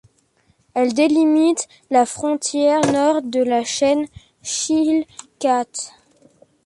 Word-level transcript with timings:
Elle 0.73 0.95
délimite 0.95 1.67
la 1.91 2.07
frontière 2.07 2.81
nord 2.91 3.21
de 3.21 3.39
la 3.39 3.63
chaîne 3.63 4.07
Chilkat. 4.41 5.67